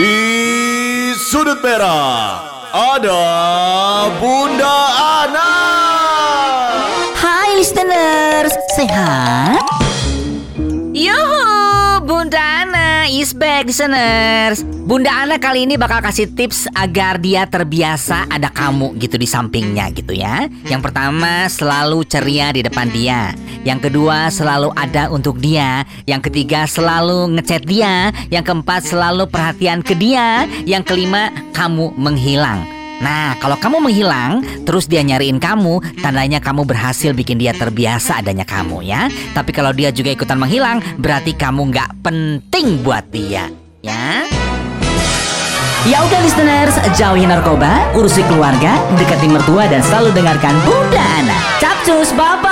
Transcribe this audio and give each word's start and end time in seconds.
Di 0.00 1.12
sudut 1.12 1.60
merah 1.60 2.40
ada 2.72 3.20
Bunda 4.16 4.76
Ana. 4.96 5.52
Hai 7.12 7.60
listeners, 7.60 8.48
sehat? 8.80 9.60
Yuhu, 10.96 12.00
Bunda 12.08 12.40
Ana 12.40 13.12
is 13.12 13.36
back 13.36 13.68
listeners. 13.68 14.64
Bunda 14.88 15.12
Ana 15.12 15.36
kali 15.36 15.68
ini 15.68 15.76
bakal 15.76 16.00
kasih 16.00 16.32
tips 16.32 16.64
agar 16.72 17.20
dia 17.20 17.44
terbiasa 17.44 18.24
ada 18.32 18.48
kamu 18.48 18.96
gitu 19.04 19.20
di 19.20 19.28
sampingnya 19.28 19.92
gitu 19.92 20.16
ya. 20.16 20.48
Yang 20.64 20.80
pertama 20.80 21.44
selalu 21.52 22.08
ceria 22.08 22.56
di 22.56 22.64
depan 22.64 22.88
dia. 22.88 23.36
Yang 23.60 23.90
kedua 23.90 24.32
selalu 24.32 24.72
ada 24.72 25.12
untuk 25.12 25.36
dia. 25.36 25.84
Yang 26.08 26.32
ketiga 26.32 26.64
selalu 26.64 27.36
ngechat 27.36 27.62
dia. 27.68 28.10
Yang 28.32 28.44
keempat 28.52 28.80
selalu 28.88 29.28
perhatian 29.28 29.84
ke 29.84 29.92
dia. 29.92 30.48
Yang 30.64 30.94
kelima 30.94 31.28
kamu 31.52 31.92
menghilang. 31.96 32.64
Nah, 33.00 33.32
kalau 33.40 33.56
kamu 33.56 33.80
menghilang, 33.80 34.44
terus 34.68 34.84
dia 34.84 35.00
nyariin 35.00 35.40
kamu, 35.40 35.80
tandanya 36.04 36.36
kamu 36.36 36.68
berhasil 36.68 37.16
bikin 37.16 37.40
dia 37.40 37.56
terbiasa 37.56 38.20
adanya 38.20 38.44
kamu 38.44 38.84
ya. 38.84 39.08
Tapi 39.32 39.56
kalau 39.56 39.72
dia 39.72 39.88
juga 39.88 40.12
ikutan 40.12 40.36
menghilang, 40.36 40.84
berarti 41.00 41.32
kamu 41.32 41.72
nggak 41.72 42.04
penting 42.04 42.84
buat 42.84 43.08
dia, 43.08 43.48
ya. 43.80 44.28
Ya 45.88 45.96
udah 46.04 46.20
listeners, 46.20 46.76
jauhi 46.92 47.24
narkoba, 47.24 47.88
urusi 47.96 48.20
keluarga, 48.28 48.76
dekati 49.00 49.32
mertua 49.32 49.64
dan 49.64 49.80
selalu 49.80 50.12
dengarkan 50.12 50.52
Bunda 50.68 51.00
Ana. 51.00 51.38
Capcus, 51.56 52.12
bye-bye. 52.12 52.49